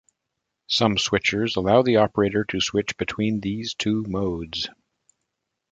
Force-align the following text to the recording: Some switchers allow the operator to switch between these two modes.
Some 0.65 0.95
switchers 0.95 1.57
allow 1.57 1.83
the 1.83 1.97
operator 1.97 2.43
to 2.45 2.59
switch 2.59 2.97
between 2.97 3.39
these 3.39 3.75
two 3.75 4.01
modes. 4.07 4.67